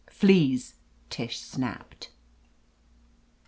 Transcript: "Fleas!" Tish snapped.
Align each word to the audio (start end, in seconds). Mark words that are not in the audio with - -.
"Fleas!" 0.09 0.73
Tish 1.11 1.37
snapped. 1.37 2.09